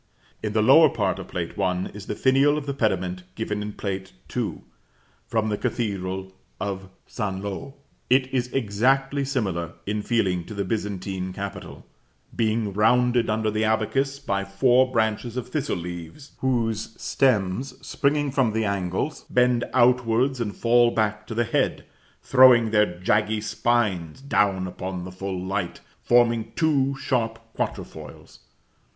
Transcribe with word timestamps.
In 0.41 0.53
the 0.53 0.63
lower 0.63 0.89
part 0.89 1.19
of 1.19 1.27
Plate 1.27 1.59
I. 1.59 1.85
is 1.93 2.07
the 2.07 2.15
finial 2.15 2.57
of 2.57 2.65
the 2.65 2.73
pediment 2.73 3.21
given 3.35 3.61
in 3.61 3.73
Plate 3.73 4.13
II., 4.35 4.61
from 5.27 5.49
the 5.49 5.59
cathedral 5.59 6.33
of 6.59 6.89
St. 7.05 7.39
Lo. 7.43 7.75
It 8.09 8.25
is 8.33 8.51
exactly 8.51 9.23
similar 9.23 9.73
in 9.85 10.01
feeling 10.01 10.43
to 10.45 10.55
the 10.55 10.65
Byzantine 10.65 11.33
capital, 11.33 11.85
being 12.35 12.73
rounded 12.73 13.29
under 13.29 13.51
the 13.51 13.63
abacus 13.63 14.17
by 14.17 14.43
four 14.43 14.91
branches 14.91 15.37
of 15.37 15.49
thistle 15.49 15.77
leaves, 15.77 16.31
whose 16.39 16.99
stems, 16.99 17.75
springing 17.87 18.31
from 18.31 18.53
the 18.53 18.65
angles, 18.65 19.25
bend 19.29 19.65
outwards 19.71 20.41
and 20.41 20.55
fall 20.57 20.89
back 20.89 21.27
to 21.27 21.35
the 21.35 21.43
head, 21.43 21.85
throwing 22.23 22.71
their 22.71 22.87
jaggy 22.87 23.39
spines 23.39 24.19
down 24.19 24.65
upon 24.65 25.03
the 25.03 25.11
full 25.11 25.39
light, 25.39 25.79
forming 26.01 26.53
two 26.55 26.97
sharp 26.99 27.37
quatre 27.53 27.83
foils. 27.83 28.39